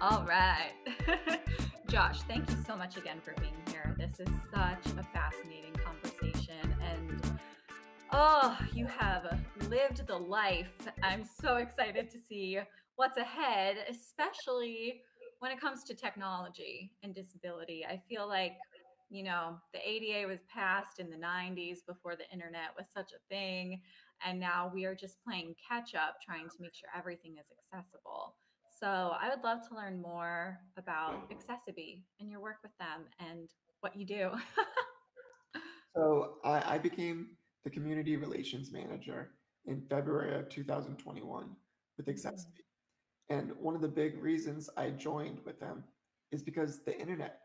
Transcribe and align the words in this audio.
All 0.00 0.24
right. 0.24 0.74
Josh, 1.88 2.22
thank 2.28 2.48
you 2.48 2.56
so 2.64 2.76
much 2.76 2.96
again 2.96 3.20
for 3.20 3.34
being 3.40 3.56
here. 3.68 3.96
This 3.98 4.20
is 4.20 4.28
such 4.54 4.86
a 4.96 5.02
fascinating 5.02 5.72
conversation. 5.84 6.72
And 6.80 7.40
oh, 8.12 8.56
you 8.72 8.86
have 8.86 9.40
lived 9.68 10.06
the 10.06 10.16
life. 10.16 10.70
I'm 11.02 11.24
so 11.24 11.56
excited 11.56 12.10
to 12.10 12.18
see 12.18 12.60
what's 12.94 13.18
ahead, 13.18 13.78
especially 13.90 15.00
when 15.40 15.50
it 15.50 15.60
comes 15.60 15.82
to 15.84 15.94
technology 15.94 16.92
and 17.02 17.12
disability. 17.12 17.84
I 17.84 18.00
feel 18.08 18.28
like, 18.28 18.52
you 19.10 19.24
know, 19.24 19.56
the 19.72 19.80
ADA 19.84 20.28
was 20.28 20.38
passed 20.48 21.00
in 21.00 21.10
the 21.10 21.16
90s 21.16 21.78
before 21.84 22.14
the 22.14 22.30
internet 22.32 22.68
was 22.76 22.86
such 22.94 23.10
a 23.10 23.34
thing. 23.34 23.80
And 24.24 24.38
now 24.38 24.70
we 24.72 24.84
are 24.84 24.94
just 24.94 25.16
playing 25.26 25.56
catch 25.68 25.96
up, 25.96 26.18
trying 26.24 26.48
to 26.48 26.56
make 26.60 26.74
sure 26.76 26.88
everything 26.96 27.34
is 27.36 27.46
accessible. 27.50 28.36
So 28.78 28.86
I 29.20 29.28
would 29.28 29.42
love 29.42 29.66
to 29.68 29.74
learn 29.74 30.00
more 30.00 30.60
about 30.76 31.28
AccessiBe 31.30 32.02
and 32.20 32.30
your 32.30 32.40
work 32.40 32.58
with 32.62 32.70
them 32.78 33.06
and 33.18 33.48
what 33.80 33.96
you 33.96 34.06
do. 34.06 34.30
so 35.96 36.34
I, 36.44 36.74
I, 36.74 36.78
became 36.78 37.30
the 37.64 37.70
community 37.70 38.16
relations 38.16 38.70
manager 38.70 39.30
in 39.66 39.82
February 39.90 40.38
of 40.38 40.48
2021 40.48 41.46
with 41.96 42.06
mm-hmm. 42.06 42.38
And 43.30 43.52
one 43.58 43.74
of 43.74 43.80
the 43.80 43.88
big 43.88 44.22
reasons 44.22 44.70
I 44.76 44.90
joined 44.90 45.40
with 45.44 45.58
them 45.58 45.82
is 46.30 46.42
because 46.42 46.84
the 46.84 46.96
internet, 46.96 47.40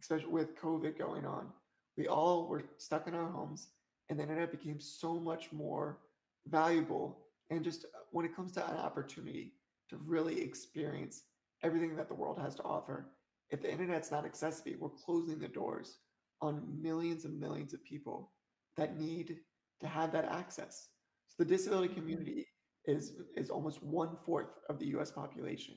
especially 0.00 0.28
with 0.28 0.56
COVID 0.56 0.96
going 0.96 1.26
on, 1.26 1.48
we 1.96 2.06
all 2.06 2.46
were 2.46 2.62
stuck 2.78 3.08
in 3.08 3.14
our 3.14 3.28
homes 3.28 3.68
and 4.08 4.18
the 4.18 4.22
internet 4.22 4.52
became 4.52 4.78
so 4.78 5.18
much 5.18 5.50
more 5.50 5.98
valuable. 6.46 7.18
And 7.50 7.64
just 7.64 7.86
uh, 7.86 7.98
when 8.12 8.24
it 8.24 8.36
comes 8.36 8.52
to 8.52 8.70
an 8.70 8.76
opportunity 8.76 9.52
to 9.90 9.96
really 10.04 10.40
experience 10.40 11.22
everything 11.62 11.96
that 11.96 12.08
the 12.08 12.14
world 12.14 12.38
has 12.38 12.54
to 12.56 12.62
offer, 12.62 13.10
if 13.50 13.62
the 13.62 13.70
internet's 13.70 14.10
not 14.10 14.24
accessible, 14.24 14.72
we're 14.80 14.88
closing 14.88 15.38
the 15.38 15.48
doors 15.48 15.98
on 16.40 16.62
millions 16.80 17.24
and 17.24 17.38
millions 17.38 17.72
of 17.72 17.84
people 17.84 18.32
that 18.76 18.98
need 18.98 19.36
to 19.80 19.86
have 19.86 20.12
that 20.12 20.26
access. 20.26 20.88
So 21.28 21.36
the 21.38 21.44
disability 21.44 21.88
mm-hmm. 21.88 22.00
community 22.00 22.46
is, 22.86 23.12
is 23.36 23.50
almost 23.50 23.82
one 23.82 24.16
fourth 24.24 24.50
of 24.68 24.78
the 24.78 24.86
US 24.98 25.10
population 25.10 25.74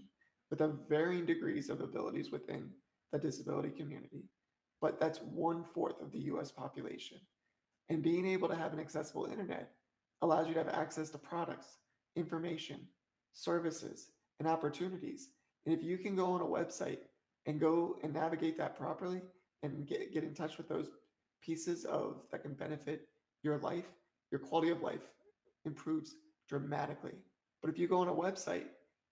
with 0.49 0.61
varying 0.87 1.25
degrees 1.25 1.69
of 1.69 1.81
abilities 1.81 2.31
within 2.31 2.69
the 3.11 3.19
disability 3.19 3.69
community. 3.69 4.23
But 4.81 4.99
that's 4.99 5.19
one 5.19 5.63
fourth 5.73 6.01
of 6.01 6.11
the 6.11 6.19
US 6.33 6.51
population. 6.51 7.17
And 7.89 8.03
being 8.03 8.27
able 8.27 8.47
to 8.47 8.55
have 8.55 8.73
an 8.73 8.79
accessible 8.79 9.25
internet 9.25 9.71
allows 10.21 10.47
you 10.47 10.53
to 10.53 10.63
have 10.63 10.73
access 10.73 11.09
to 11.11 11.17
products, 11.17 11.77
information, 12.15 12.81
services, 13.33 14.11
and 14.39 14.47
opportunities. 14.47 15.29
And 15.65 15.75
if 15.75 15.83
you 15.83 15.97
can 15.97 16.15
go 16.15 16.27
on 16.27 16.41
a 16.41 16.45
website 16.45 16.99
and 17.45 17.59
go 17.59 17.97
and 18.03 18.13
navigate 18.13 18.57
that 18.57 18.77
properly 18.77 19.21
and 19.63 19.87
get, 19.87 20.13
get 20.13 20.23
in 20.23 20.33
touch 20.33 20.57
with 20.57 20.69
those 20.69 20.89
pieces 21.41 21.85
of 21.85 22.21
that 22.31 22.43
can 22.43 22.53
benefit 22.53 23.07
your 23.43 23.57
life, 23.57 23.85
your 24.31 24.39
quality 24.39 24.71
of 24.71 24.81
life 24.81 25.01
improves 25.65 26.15
dramatically. 26.47 27.13
But 27.61 27.69
if 27.69 27.77
you 27.77 27.87
go 27.87 27.97
on 27.97 28.07
a 28.07 28.13
website 28.13 28.65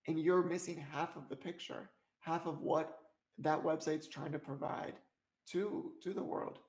and 0.08 0.20
you're 0.20 0.44
missing 0.44 0.84
half 0.92 1.16
of 1.16 1.30
the 1.30 1.36
picture, 1.36 1.90
half 2.20 2.46
of 2.46 2.62
what 2.62 3.00
that 3.40 3.64
website's 3.64 4.08
trying 4.08 4.32
to 4.32 4.40
provide 4.40 4.94
to 5.52 5.92
to 6.04 6.14
the 6.14 6.24
world, 6.24 6.60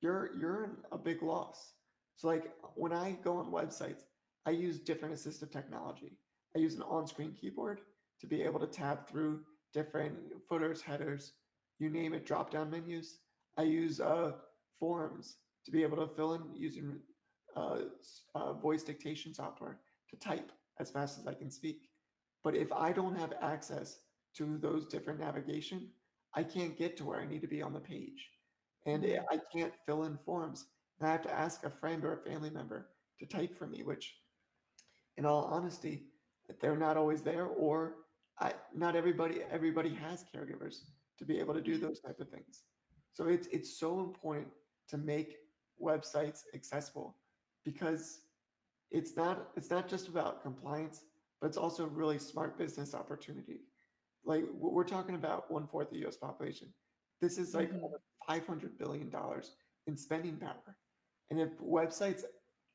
you're 0.00 0.30
you're 0.38 0.64
in 0.64 0.70
a 0.92 0.98
big 0.98 1.22
loss. 1.22 1.72
So 2.16 2.28
like 2.28 2.52
when 2.74 2.92
I 2.92 3.18
go 3.24 3.38
on 3.38 3.50
websites, 3.50 4.02
I 4.46 4.50
use 4.50 4.78
different 4.78 5.14
assistive 5.14 5.50
technology. 5.50 6.18
I 6.56 6.60
use 6.60 6.74
an 6.74 6.82
on-screen 6.82 7.32
keyboard 7.32 7.80
to 8.20 8.26
be 8.26 8.42
able 8.42 8.60
to 8.60 8.66
tab 8.66 9.06
through 9.08 9.40
different 9.72 10.14
footers, 10.48 10.82
headers, 10.82 11.32
you 11.78 11.88
name 11.90 12.14
it, 12.14 12.26
drop-down 12.26 12.70
menus. 12.70 13.18
I 13.58 13.62
use 13.62 14.00
uh, 14.00 14.32
forms 14.78 15.36
to 15.64 15.70
be 15.70 15.82
able 15.82 15.96
to 15.96 16.14
fill 16.14 16.34
in 16.34 16.42
using 16.54 16.98
uh, 17.56 17.78
uh, 18.34 18.52
voice 18.54 18.82
dictation 18.82 19.34
software 19.34 19.78
to 20.10 20.16
type 20.16 20.52
as 20.80 20.90
fast 20.90 21.18
as 21.18 21.26
I 21.26 21.34
can 21.34 21.50
speak. 21.50 21.88
But 22.44 22.56
if 22.56 22.72
I 22.72 22.92
don't 22.92 23.18
have 23.18 23.34
access 23.40 23.98
to 24.36 24.58
those 24.58 24.86
different 24.86 25.20
navigation, 25.20 25.88
I 26.34 26.42
can't 26.42 26.78
get 26.78 26.96
to 26.96 27.04
where 27.04 27.20
I 27.20 27.26
need 27.26 27.42
to 27.42 27.48
be 27.48 27.62
on 27.62 27.72
the 27.72 27.80
page. 27.80 28.28
And 28.86 29.02
mm-hmm. 29.02 29.22
I 29.30 29.38
can't 29.54 29.72
fill 29.86 30.04
in 30.04 30.18
forms. 30.24 30.66
And 30.98 31.08
I 31.08 31.12
have 31.12 31.22
to 31.22 31.34
ask 31.34 31.64
a 31.64 31.70
friend 31.70 32.04
or 32.04 32.14
a 32.14 32.30
family 32.30 32.50
member 32.50 32.88
to 33.20 33.26
type 33.26 33.56
for 33.58 33.66
me, 33.66 33.82
which, 33.82 34.14
in 35.16 35.26
all 35.26 35.44
honesty, 35.44 36.06
they're 36.60 36.76
not 36.76 36.96
always 36.96 37.22
there, 37.22 37.46
or 37.46 37.94
I, 38.40 38.52
not 38.74 38.96
everybody 38.96 39.40
everybody 39.50 39.94
has 39.94 40.24
caregivers 40.34 40.76
to 41.18 41.24
be 41.24 41.38
able 41.38 41.54
to 41.54 41.60
do 41.60 41.78
those 41.78 42.00
type 42.00 42.18
of 42.20 42.28
things. 42.28 42.62
So 43.12 43.28
it's 43.28 43.46
it's 43.48 43.78
so 43.78 44.00
important 44.00 44.48
to 44.88 44.98
make 44.98 45.36
websites 45.80 46.40
accessible 46.54 47.16
because 47.64 48.20
it's 48.90 49.16
not 49.16 49.48
it's 49.56 49.70
not 49.70 49.88
just 49.88 50.08
about 50.08 50.42
compliance, 50.42 51.04
but 51.40 51.48
it's 51.48 51.56
also 51.56 51.84
a 51.84 51.88
really 51.88 52.18
smart 52.18 52.58
business 52.58 52.94
opportunity. 52.94 53.60
Like 54.24 54.44
we're 54.54 54.84
talking 54.84 55.14
about 55.14 55.50
one 55.50 55.66
fourth 55.66 55.88
of 55.88 55.94
the 55.94 56.00
U.S. 56.00 56.16
population. 56.16 56.68
This 57.20 57.38
is 57.38 57.54
like 57.54 57.70
mm-hmm. 57.72 57.86
500 58.28 58.78
billion 58.78 59.10
dollars 59.10 59.56
in 59.86 59.96
spending 59.96 60.36
power, 60.36 60.76
and 61.30 61.40
if 61.40 61.58
websites 61.58 62.22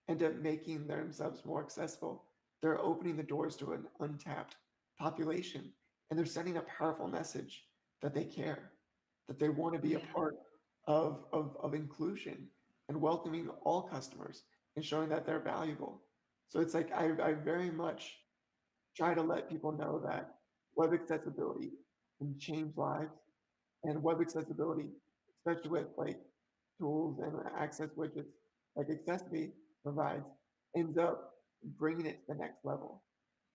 end 0.09 0.23
up 0.23 0.35
making 0.35 0.87
themselves 0.87 1.43
more 1.45 1.61
accessible, 1.61 2.23
they're 2.61 2.81
opening 2.81 3.17
the 3.17 3.23
doors 3.23 3.55
to 3.57 3.73
an 3.73 3.85
untapped 3.99 4.55
population, 4.99 5.71
and 6.09 6.17
they're 6.17 6.25
sending 6.25 6.57
a 6.57 6.61
powerful 6.61 7.07
message 7.07 7.63
that 8.01 8.13
they 8.13 8.23
care, 8.23 8.71
that 9.27 9.39
they 9.39 9.49
want 9.49 9.73
to 9.73 9.79
be 9.79 9.95
a 9.95 9.99
part 9.99 10.35
of, 10.87 11.25
of, 11.33 11.55
of 11.61 11.73
inclusion 11.73 12.47
and 12.89 12.99
welcoming 12.99 13.49
all 13.63 13.81
customers 13.81 14.43
and 14.75 14.85
showing 14.85 15.09
that 15.09 15.25
they're 15.25 15.39
valuable. 15.39 16.01
So 16.47 16.59
it's 16.59 16.73
like 16.73 16.91
I, 16.93 17.11
I 17.21 17.33
very 17.33 17.69
much 17.69 18.15
try 18.95 19.13
to 19.13 19.21
let 19.21 19.49
people 19.49 19.71
know 19.71 20.01
that 20.05 20.35
web 20.75 20.93
accessibility 20.93 21.71
can 22.19 22.35
change 22.39 22.75
lives 22.77 23.11
and 23.83 24.01
web 24.01 24.21
accessibility, 24.21 24.89
especially 25.39 25.69
with 25.69 25.87
like 25.97 26.19
tools 26.79 27.19
and 27.19 27.33
access 27.59 27.89
widgets 27.97 28.25
like 28.77 28.89
Accessibility 28.89 29.51
provides, 29.83 30.25
ends 30.75 30.97
up 30.97 31.33
bringing 31.63 32.05
it 32.05 32.19
to 32.21 32.33
the 32.33 32.35
next 32.35 32.63
level. 32.63 33.03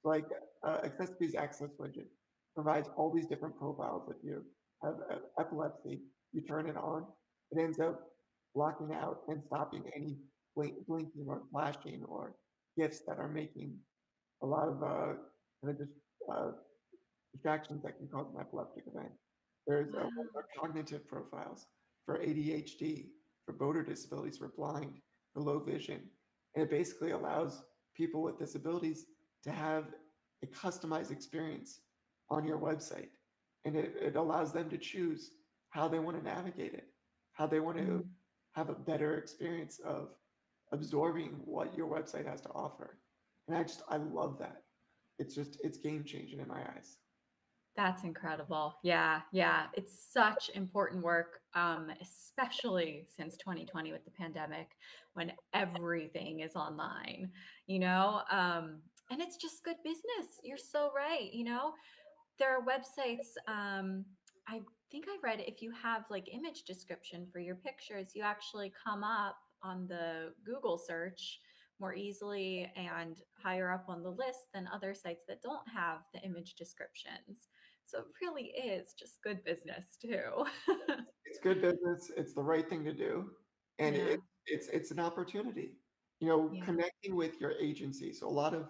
So 0.02 0.08
like 0.08 0.26
uh, 0.66 0.78
AccessiBe's 0.78 1.34
access 1.34 1.70
widget 1.80 2.06
provides 2.54 2.88
all 2.96 3.12
these 3.12 3.26
different 3.26 3.56
profiles. 3.56 4.10
If 4.10 4.16
you 4.22 4.42
have 4.82 4.94
uh, 5.10 5.16
epilepsy, 5.38 6.00
you 6.32 6.42
turn 6.42 6.68
it 6.68 6.76
on, 6.76 7.04
it 7.50 7.60
ends 7.60 7.78
up 7.78 8.00
blocking 8.54 8.94
out 8.94 9.20
and 9.28 9.42
stopping 9.46 9.84
any 9.94 10.18
blink, 10.56 10.74
blinking 10.86 11.26
or 11.26 11.42
flashing 11.50 12.02
or 12.08 12.34
GIFs 12.78 13.00
that 13.06 13.18
are 13.18 13.28
making 13.28 13.76
a 14.42 14.46
lot 14.46 14.68
of 14.68 14.82
uh, 14.82 15.12
kind 15.62 15.70
of 15.70 15.78
just, 15.78 15.92
uh, 16.32 16.50
distractions 17.32 17.82
that 17.82 17.96
can 17.96 18.08
cause 18.08 18.26
an 18.34 18.40
epileptic 18.40 18.84
event. 18.92 19.12
There's 19.66 19.94
uh, 19.94 20.06
cognitive 20.58 21.06
profiles 21.08 21.66
for 22.04 22.18
ADHD, 22.18 23.06
for 23.46 23.54
motor 23.60 23.82
disabilities, 23.82 24.38
for 24.38 24.52
blind, 24.56 24.98
for 25.32 25.42
low 25.42 25.60
vision. 25.60 26.00
And 26.54 26.64
it 26.64 26.70
basically 26.70 27.12
allows 27.12 27.62
people 28.02 28.22
with 28.22 28.36
disabilities 28.36 29.06
to 29.44 29.50
have 29.52 29.84
a 30.42 30.46
customized 30.46 31.12
experience 31.12 31.80
on 32.30 32.44
your 32.44 32.58
website. 32.58 33.10
And 33.64 33.76
it, 33.76 33.94
it 34.08 34.16
allows 34.16 34.52
them 34.52 34.68
to 34.70 34.76
choose 34.76 35.30
how 35.70 35.86
they 35.86 36.00
want 36.00 36.16
to 36.18 36.24
navigate 36.24 36.74
it, 36.74 36.88
how 37.32 37.46
they 37.46 37.60
want 37.60 37.76
to 37.76 37.84
mm-hmm. 37.84 38.08
have 38.58 38.70
a 38.70 38.74
better 38.90 39.10
experience 39.18 39.80
of 39.84 40.08
absorbing 40.72 41.30
what 41.44 41.76
your 41.76 41.86
website 41.86 42.26
has 42.26 42.40
to 42.40 42.48
offer. 42.64 42.98
And 43.46 43.56
I 43.56 43.62
just, 43.62 43.82
I 43.88 43.98
love 43.98 44.36
that. 44.40 44.62
It's 45.20 45.34
just, 45.34 45.58
it's 45.62 45.78
game 45.78 46.02
changing 46.04 46.40
in 46.40 46.48
my 46.48 46.62
eyes. 46.74 46.96
That's 47.76 48.04
incredible. 48.04 48.74
Yeah, 48.82 49.20
yeah. 49.32 49.66
It's 49.74 50.12
such 50.12 50.50
important 50.54 51.02
work, 51.02 51.40
um, 51.54 51.90
especially 52.02 53.06
since 53.16 53.36
2020 53.38 53.92
with 53.92 54.04
the 54.04 54.10
pandemic 54.10 54.68
when 55.14 55.32
everything 55.54 56.40
is 56.40 56.54
online, 56.54 57.30
you 57.66 57.78
know? 57.78 58.20
Um, 58.30 58.80
and 59.10 59.20
it's 59.20 59.36
just 59.36 59.64
good 59.64 59.76
business. 59.84 60.38
You're 60.42 60.58
so 60.58 60.90
right. 60.94 61.32
You 61.32 61.44
know, 61.44 61.72
there 62.38 62.56
are 62.56 62.62
websites. 62.62 63.36
Um, 63.48 64.04
I 64.48 64.60
think 64.90 65.06
I 65.08 65.16
read 65.22 65.40
if 65.40 65.62
you 65.62 65.72
have 65.82 66.04
like 66.10 66.28
image 66.32 66.64
description 66.64 67.26
for 67.32 67.38
your 67.38 67.56
pictures, 67.56 68.12
you 68.14 68.22
actually 68.22 68.72
come 68.84 69.02
up 69.02 69.36
on 69.62 69.86
the 69.86 70.32
Google 70.44 70.76
search 70.76 71.40
more 71.80 71.94
easily 71.94 72.70
and 72.76 73.16
higher 73.42 73.70
up 73.72 73.86
on 73.88 74.02
the 74.02 74.10
list 74.10 74.46
than 74.54 74.68
other 74.72 74.94
sites 74.94 75.24
that 75.28 75.42
don't 75.42 75.66
have 75.74 75.98
the 76.14 76.20
image 76.20 76.54
descriptions. 76.54 77.48
So 77.86 77.98
it 77.98 78.04
really 78.22 78.48
is 78.48 78.94
just 78.98 79.22
good 79.22 79.44
business 79.44 79.96
too. 80.00 80.44
it's 81.26 81.38
good 81.42 81.60
business. 81.60 82.10
It's 82.16 82.34
the 82.34 82.42
right 82.42 82.68
thing 82.68 82.84
to 82.84 82.92
do. 82.92 83.30
And 83.78 83.96
yeah. 83.96 84.02
it, 84.02 84.20
it's 84.46 84.68
it's 84.68 84.90
an 84.90 85.00
opportunity. 85.00 85.76
You 86.20 86.28
know, 86.28 86.50
yeah. 86.52 86.64
connecting 86.64 87.16
with 87.16 87.40
your 87.40 87.52
agency. 87.52 88.12
So 88.12 88.28
a 88.28 88.30
lot 88.30 88.54
of 88.54 88.68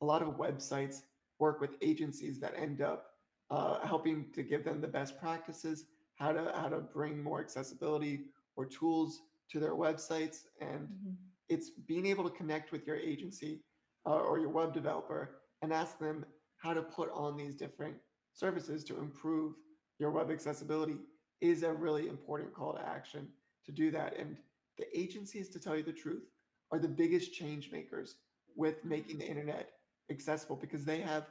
a 0.00 0.04
lot 0.04 0.22
of 0.22 0.36
websites 0.36 1.02
work 1.38 1.60
with 1.60 1.70
agencies 1.82 2.40
that 2.40 2.54
end 2.56 2.80
up 2.80 3.06
uh, 3.50 3.78
helping 3.86 4.26
to 4.34 4.42
give 4.42 4.64
them 4.64 4.80
the 4.80 4.88
best 4.88 5.18
practices, 5.18 5.86
how 6.16 6.32
to 6.32 6.52
how 6.54 6.68
to 6.68 6.80
bring 6.80 7.22
more 7.22 7.40
accessibility 7.40 8.26
or 8.56 8.66
tools 8.66 9.22
to 9.50 9.60
their 9.60 9.74
websites, 9.74 10.44
and 10.60 10.88
mm-hmm. 10.88 11.12
it's 11.48 11.70
being 11.86 12.06
able 12.06 12.24
to 12.28 12.36
connect 12.36 12.72
with 12.72 12.86
your 12.86 12.96
agency 12.96 13.60
uh, 14.06 14.10
or 14.10 14.38
your 14.38 14.48
web 14.48 14.72
developer 14.72 15.40
and 15.62 15.72
ask 15.72 15.98
them 15.98 16.24
how 16.56 16.72
to 16.72 16.82
put 16.82 17.10
on 17.12 17.36
these 17.36 17.54
different 17.54 17.94
services 18.34 18.84
to 18.84 18.98
improve 18.98 19.54
your 19.98 20.10
web 20.10 20.30
accessibility 20.30 20.98
is 21.40 21.62
a 21.62 21.72
really 21.72 22.08
important 22.08 22.52
call 22.52 22.74
to 22.74 22.86
action 22.86 23.28
to 23.64 23.72
do 23.72 23.90
that. 23.92 24.18
And 24.18 24.36
the 24.78 24.86
agencies, 24.98 25.48
to 25.50 25.60
tell 25.60 25.76
you 25.76 25.82
the 25.82 25.92
truth, 25.92 26.24
are 26.72 26.78
the 26.78 26.88
biggest 26.88 27.32
change 27.32 27.70
makers 27.70 28.16
with 28.56 28.84
making 28.84 29.18
the 29.18 29.26
internet 29.26 29.70
accessible 30.10 30.56
because 30.56 30.84
they 30.84 31.00
have 31.00 31.26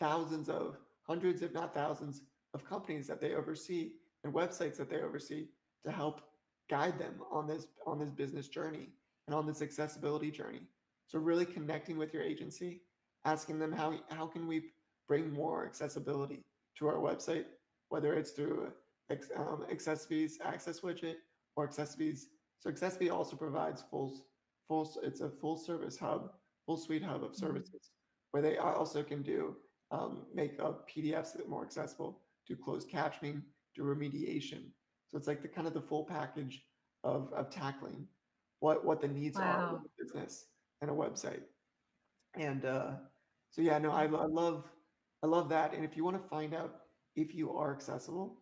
thousands 0.00 0.48
of 0.48 0.76
hundreds, 1.06 1.42
if 1.42 1.52
not 1.52 1.74
thousands, 1.74 2.22
of 2.54 2.68
companies 2.68 3.06
that 3.06 3.20
they 3.20 3.34
oversee 3.34 3.92
and 4.24 4.34
websites 4.34 4.76
that 4.76 4.90
they 4.90 5.00
oversee 5.00 5.46
to 5.84 5.90
help 5.90 6.20
guide 6.68 6.98
them 6.98 7.14
on 7.30 7.46
this 7.46 7.66
on 7.86 7.98
this 7.98 8.10
business 8.10 8.48
journey 8.48 8.88
and 9.26 9.34
on 9.34 9.46
this 9.46 9.62
accessibility 9.62 10.30
journey. 10.30 10.62
So 11.06 11.18
really 11.18 11.44
connecting 11.46 11.96
with 11.96 12.12
your 12.12 12.22
agency, 12.22 12.82
asking 13.24 13.58
them 13.58 13.72
how 13.72 13.94
how 14.10 14.26
can 14.26 14.46
we 14.46 14.72
bring 15.08 15.32
more 15.32 15.66
accessibility 15.66 16.42
to 16.78 16.88
our 16.88 16.96
website, 16.96 17.44
whether 17.88 18.14
it's 18.14 18.30
through 18.30 18.72
um, 19.36 19.64
AccessiBe's 19.70 20.38
access 20.42 20.80
widget 20.80 21.16
or 21.56 21.68
AccessiBe's. 21.68 22.28
So 22.60 22.70
AccessiBe 22.70 23.10
also 23.10 23.36
provides 23.36 23.82
full 23.90 24.24
full. 24.68 24.90
It's 25.02 25.20
a 25.20 25.28
full 25.28 25.56
service 25.56 25.98
hub, 25.98 26.30
full 26.66 26.76
suite 26.76 27.02
hub 27.02 27.22
of 27.22 27.32
mm-hmm. 27.32 27.46
services 27.46 27.90
where 28.30 28.42
they 28.42 28.56
also 28.56 29.02
can 29.02 29.22
do 29.22 29.56
um, 29.90 30.22
make 30.34 30.58
uh, 30.58 30.72
PDFs 30.88 31.36
more 31.46 31.62
accessible, 31.62 32.22
do 32.48 32.56
closed 32.56 32.90
captioning, 32.90 33.42
do 33.76 33.82
remediation. 33.82 34.70
So 35.10 35.18
it's 35.18 35.28
like 35.28 35.42
the 35.42 35.48
kind 35.48 35.66
of 35.66 35.74
the 35.74 35.82
full 35.82 36.04
package 36.04 36.62
of, 37.04 37.30
of 37.34 37.50
tackling 37.50 38.06
what 38.60 38.84
what 38.84 39.00
the 39.00 39.08
needs 39.08 39.38
wow. 39.38 39.44
are 39.44 39.76
of 39.76 39.80
a 39.82 40.02
business 40.02 40.46
and 40.80 40.90
a 40.90 40.94
website. 40.94 41.42
And 42.34 42.64
uh, 42.64 42.92
so 43.50 43.60
yeah, 43.60 43.78
no, 43.78 43.90
I, 43.90 44.04
I 44.04 44.26
love 44.26 44.64
I 45.22 45.26
love 45.26 45.48
that. 45.50 45.74
And 45.74 45.84
if 45.84 45.96
you 45.96 46.04
want 46.04 46.20
to 46.20 46.28
find 46.28 46.54
out 46.54 46.82
if 47.16 47.34
you 47.34 47.52
are 47.52 47.72
accessible, 47.72 48.38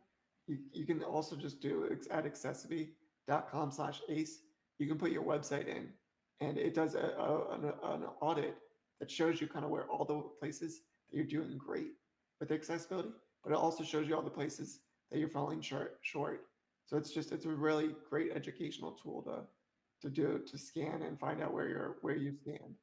you, 0.46 0.58
you 0.72 0.86
can 0.86 1.02
also 1.02 1.36
just 1.36 1.60
do 1.60 1.84
it 1.84 2.06
at 2.10 2.24
accessibe.com 2.24 3.70
slash 3.70 4.00
ace. 4.08 4.40
You 4.78 4.86
can 4.86 4.98
put 4.98 5.10
your 5.10 5.24
website 5.24 5.68
in 5.68 5.88
and 6.40 6.56
it 6.56 6.74
does 6.74 6.94
a, 6.94 6.98
a, 6.98 7.54
an, 7.54 7.64
an 7.82 8.04
audit 8.20 8.56
that 8.98 9.10
shows 9.10 9.40
you 9.40 9.46
kind 9.46 9.64
of 9.64 9.70
where 9.70 9.84
all 9.84 10.04
the 10.04 10.20
places 10.40 10.82
that 11.10 11.16
you're 11.16 11.26
doing 11.26 11.58
great 11.58 11.92
with 12.40 12.50
accessibility, 12.50 13.10
but 13.44 13.52
it 13.52 13.56
also 13.56 13.84
shows 13.84 14.08
you 14.08 14.16
all 14.16 14.22
the 14.22 14.30
places 14.30 14.80
that 15.10 15.18
you're 15.18 15.28
falling 15.28 15.60
short. 15.60 15.98
short. 16.02 16.46
So 16.86 16.96
it's 16.96 17.12
just 17.12 17.32
it's 17.32 17.44
a 17.44 17.50
really 17.50 17.90
great 18.08 18.32
educational 18.34 18.92
tool 18.92 19.22
to 19.22 19.42
to 20.02 20.08
do 20.08 20.40
to 20.46 20.58
scan 20.58 21.02
and 21.02 21.20
find 21.20 21.42
out 21.42 21.52
where 21.52 21.68
you're 21.68 21.96
where 22.00 22.16
you 22.16 22.32
stand. 22.32 22.74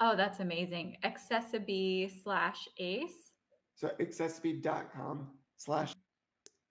Oh, 0.00 0.14
that's 0.16 0.38
amazing. 0.40 0.96
AccessiBe 1.04 2.22
slash 2.22 2.68
ace. 2.78 3.32
So 3.74 3.90
accessibe.com 4.00 5.28
slash 5.56 5.92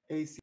AC. 0.09 0.39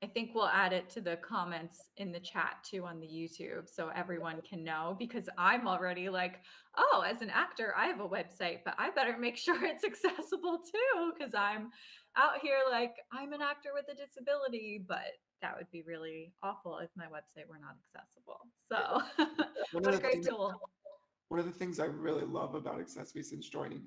I 0.00 0.06
think 0.06 0.30
we'll 0.34 0.46
add 0.46 0.72
it 0.72 0.88
to 0.90 1.00
the 1.00 1.16
comments 1.16 1.82
in 1.96 2.12
the 2.12 2.20
chat 2.20 2.56
too 2.62 2.84
on 2.84 3.00
the 3.00 3.06
YouTube 3.06 3.68
so 3.68 3.90
everyone 3.96 4.40
can 4.42 4.62
know 4.62 4.94
because 4.98 5.28
I'm 5.36 5.66
already 5.66 6.08
like, 6.08 6.40
oh, 6.76 7.04
as 7.06 7.20
an 7.20 7.30
actor, 7.30 7.74
I 7.76 7.86
have 7.86 8.00
a 8.00 8.08
website, 8.08 8.58
but 8.64 8.74
I 8.78 8.90
better 8.90 9.18
make 9.18 9.36
sure 9.38 9.64
it's 9.64 9.84
accessible 9.84 10.58
too 10.58 11.12
because 11.16 11.34
I'm 11.34 11.70
out 12.18 12.40
here 12.42 12.58
like 12.70 12.96
I'm 13.12 13.32
an 13.32 13.42
actor 13.42 13.70
with 13.74 13.86
a 13.88 13.94
disability, 13.94 14.84
but 14.86 15.12
that 15.40 15.56
would 15.56 15.70
be 15.70 15.82
really 15.86 16.32
awful 16.42 16.78
if 16.78 16.90
my 16.96 17.06
website 17.06 17.48
were 17.48 17.58
not 17.60 17.76
accessible. 17.86 18.40
So, 18.66 19.02
what 19.72 19.94
a 19.94 19.98
great 19.98 20.24
tool. 20.24 20.54
One 21.28 21.38
of 21.38 21.46
the 21.46 21.52
things 21.52 21.78
I 21.78 21.84
really 21.84 22.24
love 22.24 22.54
about 22.54 22.78
AccessiBe 22.78 23.24
since 23.24 23.48
joining, 23.48 23.82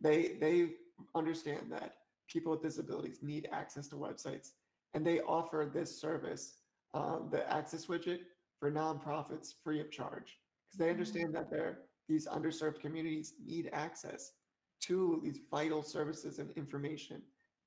they 0.00 0.36
they 0.40 0.70
understand 1.14 1.70
that 1.70 1.94
people 2.28 2.52
with 2.52 2.62
disabilities 2.62 3.18
need 3.22 3.48
access 3.50 3.88
to 3.88 3.96
websites, 3.96 4.50
and 4.94 5.04
they 5.04 5.20
offer 5.20 5.70
this 5.72 6.00
service, 6.00 6.58
um, 6.94 7.28
the 7.30 7.50
Access 7.50 7.86
widget, 7.86 8.20
for 8.60 8.70
nonprofits 8.70 9.54
free 9.64 9.80
of 9.80 9.90
charge 9.90 10.38
because 10.68 10.78
they 10.78 10.84
mm-hmm. 10.84 10.92
understand 10.92 11.34
that 11.34 11.50
they're 11.50 11.78
these 12.08 12.26
underserved 12.26 12.80
communities 12.80 13.34
need 13.44 13.70
access 13.72 14.32
to 14.80 15.20
these 15.22 15.38
vital 15.50 15.82
services 15.82 16.38
and 16.38 16.50
information 16.52 17.22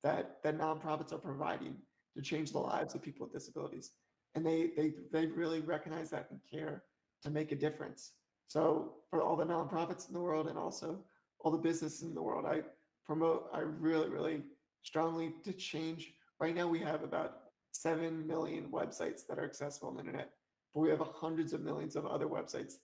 that 0.06 0.36
that 0.44 0.56
nonprofits 0.56 1.12
are 1.12 1.18
providing 1.18 1.74
to 2.14 2.22
change 2.22 2.52
the 2.52 2.58
lives 2.58 2.94
of 2.94 3.02
people 3.02 3.26
with 3.26 3.32
disabilities. 3.32 3.90
And 4.36 4.46
they 4.46 4.70
they 4.76 4.92
they 5.12 5.26
really 5.26 5.60
recognize 5.60 6.10
that 6.10 6.28
and 6.30 6.40
care 6.48 6.84
to 7.24 7.30
make 7.30 7.50
a 7.50 7.56
difference. 7.56 8.12
So 8.46 8.94
for 9.10 9.20
all 9.20 9.36
the 9.36 9.44
nonprofits 9.44 10.06
in 10.06 10.14
the 10.14 10.20
world 10.20 10.46
and 10.46 10.56
also 10.56 11.00
all 11.40 11.50
the 11.50 11.58
businesses 11.58 12.02
in 12.02 12.14
the 12.14 12.22
world, 12.22 12.46
I 12.46 12.62
promote 13.04 13.50
I 13.52 13.60
really, 13.60 14.08
really 14.08 14.42
strongly 14.82 15.34
to 15.44 15.52
change. 15.52 16.12
Right 16.38 16.54
now 16.54 16.68
we 16.68 16.78
have 16.78 17.02
about 17.02 17.30
seven 17.72 18.24
million 18.26 18.68
websites 18.70 19.26
that 19.26 19.40
are 19.40 19.44
accessible 19.44 19.88
on 19.88 19.94
the 19.96 20.00
internet, 20.00 20.30
but 20.72 20.82
we 20.82 20.90
have 20.90 21.00
hundreds 21.00 21.52
of 21.52 21.62
millions 21.62 21.96
of 21.96 22.06
other 22.06 22.28
websites 22.28 22.74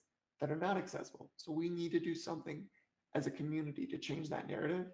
that 0.41 0.51
are 0.51 0.57
not 0.67 0.75
accessible. 0.75 1.29
So 1.37 1.53
we 1.53 1.69
need 1.69 1.93
to 1.93 2.01
do 2.01 2.15
something 2.15 2.65
as 3.15 3.27
a 3.27 3.31
community 3.31 3.85
to 3.87 3.97
change 3.97 4.27
that 4.29 4.49
narrative. 4.49 4.87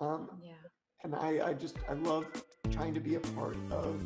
Um, 0.00 0.30
yeah 0.40 0.54
and 1.04 1.14
I, 1.14 1.48
I 1.48 1.52
just 1.54 1.76
I 1.88 1.94
love 1.94 2.26
trying 2.70 2.94
to 2.94 3.00
be 3.00 3.14
a 3.14 3.20
part 3.20 3.56
of 3.70 4.00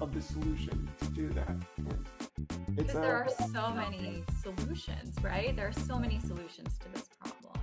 of 0.00 0.14
the 0.14 0.22
solution 0.22 0.88
to 1.00 1.06
do 1.08 1.28
that. 1.30 1.50
because 2.74 2.92
there 2.92 3.16
are 3.16 3.28
so 3.52 3.72
many 3.72 4.22
solutions, 4.42 5.14
right? 5.22 5.56
There 5.56 5.66
are 5.66 5.72
so 5.72 5.98
many 5.98 6.20
solutions 6.20 6.78
to 6.78 6.92
this 6.92 7.08
problem. 7.20 7.60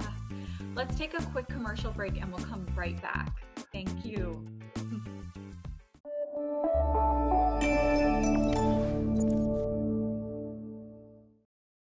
Uh, 0.00 0.04
let's 0.74 0.96
take 0.96 1.12
a 1.18 1.22
quick 1.26 1.46
commercial 1.48 1.92
break 1.92 2.20
and 2.20 2.32
we'll 2.32 2.44
come 2.44 2.66
right 2.74 3.00
back. 3.02 3.30
Thank 3.72 4.04
you. 4.04 4.46